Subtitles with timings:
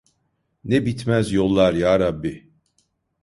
[0.63, 2.49] Ne bitmez yollar yarabbi!